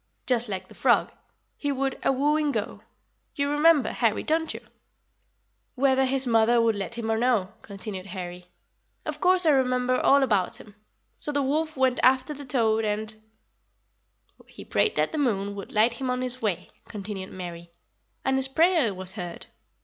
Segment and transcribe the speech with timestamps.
[0.25, 1.11] Just like the frog,
[1.57, 2.81] 'he would a wooing go.'
[3.35, 4.61] You remember, Harry, don't you?"
[5.75, 8.47] "'Whether his mother would let him or no,'" continued Harry;
[9.05, 10.73] "of course I remember all about him.
[11.19, 13.13] So the wolf went after the toad and"
[14.47, 17.69] "He prayed that the moon would light him on his way," continued Mary;
[18.25, 19.45] "and his prayer was heard.